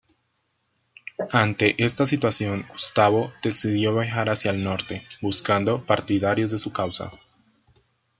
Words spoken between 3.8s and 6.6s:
viajar hacia el Norte, buscando partidarios de